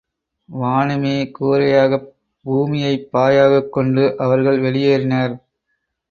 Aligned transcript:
வானமே 0.49 1.31
கூரையாகப் 1.39 2.07
பூமியைப் 2.45 3.09
பாயாகக் 3.13 3.69
கொண்டு, 3.69 4.17
அவர்கள் 4.17 4.59
வெளியேறினர். 4.59 5.35